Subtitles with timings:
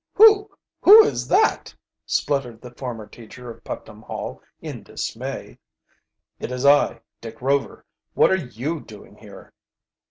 [0.15, 0.49] "Who
[0.81, 1.75] who is that?"
[2.07, 5.59] spluttered the former teacher of Putnam Hall, in dismay.
[6.39, 7.85] "It is I Dick Rover.
[8.15, 9.53] What are you doing here?"